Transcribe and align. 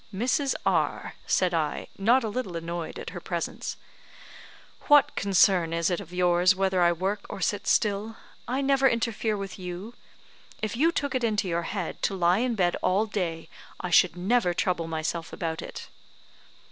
"Mrs. 0.11 0.55
R," 0.65 1.13
said 1.27 1.53
I, 1.53 1.85
not 1.95 2.23
a 2.23 2.27
little 2.27 2.55
annoyed 2.57 2.97
at 2.97 3.11
her 3.11 3.19
presence, 3.21 3.77
"what 4.87 5.15
concern 5.15 5.73
is 5.73 5.91
it 5.91 5.99
of 5.99 6.11
yours 6.11 6.55
whether 6.55 6.81
I 6.81 6.91
work 6.91 7.27
or 7.29 7.39
sit 7.39 7.67
still? 7.67 8.15
I 8.47 8.61
never 8.61 8.89
interfere 8.89 9.37
with 9.37 9.59
you. 9.59 9.93
If 10.59 10.75
you 10.75 10.91
took 10.91 11.13
it 11.13 11.23
into 11.23 11.47
your 11.47 11.61
head 11.69 12.01
to 12.01 12.15
lie 12.15 12.39
in 12.39 12.55
bed 12.55 12.75
all 12.81 13.05
day, 13.05 13.47
I 13.79 13.91
should 13.91 14.15
never 14.15 14.55
trouble 14.55 14.87
myself 14.87 15.31
about 15.31 15.61
it." 15.61 15.87